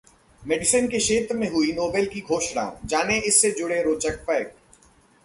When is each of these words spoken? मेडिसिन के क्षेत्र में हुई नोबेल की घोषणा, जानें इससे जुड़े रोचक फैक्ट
मेडिसिन 0.43 0.87
के 0.87 0.97
क्षेत्र 0.97 1.35
में 1.35 1.47
हुई 1.49 1.71
नोबेल 1.71 2.05
की 2.05 2.21
घोषणा, 2.21 2.63
जानें 2.85 3.21
इससे 3.21 3.51
जुड़े 3.51 3.81
रोचक 3.83 4.19
फैक्ट 4.21 4.55